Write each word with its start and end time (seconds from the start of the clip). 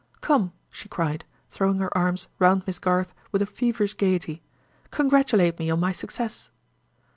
Come!" 0.19 0.51
she 0.73 0.89
cried, 0.89 1.25
throwing 1.51 1.77
her 1.77 1.95
arms 1.95 2.27
round 2.39 2.63
Miss 2.65 2.79
Garth 2.79 3.13
with 3.31 3.43
a 3.43 3.45
feverish 3.45 3.93
gayety—"congratulate 3.97 5.59
me 5.59 5.69
on 5.69 5.79
my 5.79 5.91
success!" 5.91 6.49